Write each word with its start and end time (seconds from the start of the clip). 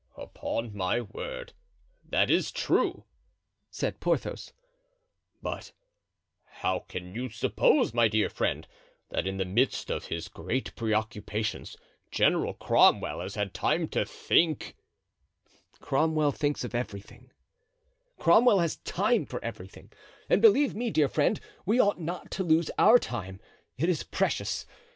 "Upon 0.17 0.75
my 0.75 1.01
word 1.01 1.53
that 2.03 2.31
is 2.31 2.51
true," 2.51 3.05
said 3.69 3.99
Porthos; 3.99 4.51
"but 5.43 5.73
how 6.43 6.79
can 6.79 7.13
you 7.13 7.29
suppose, 7.29 7.93
my 7.93 8.07
dear 8.07 8.27
friend, 8.27 8.67
that 9.11 9.27
in 9.27 9.37
the 9.37 9.45
midst 9.45 9.91
of 9.91 10.05
his 10.05 10.27
great 10.27 10.75
preoccupations 10.75 11.77
General 12.09 12.55
Cromwell 12.55 13.19
has 13.19 13.35
had 13.35 13.53
time 13.53 13.87
to 13.89 14.03
think——" 14.03 14.75
"Cromwell 15.81 16.31
thinks 16.31 16.63
of 16.63 16.73
everything; 16.73 17.29
Cromwell 18.17 18.57
has 18.57 18.77
time 18.77 19.27
for 19.27 19.39
everything; 19.45 19.91
and 20.27 20.41
believe 20.41 20.73
me, 20.73 20.89
dear 20.89 21.09
friend, 21.09 21.39
we 21.63 21.79
ought 21.79 22.01
not 22.01 22.31
to 22.31 22.43
lose 22.43 22.71
our 22.79 22.97
time—it 22.97 23.87
is 23.87 24.01
precious. 24.01 24.65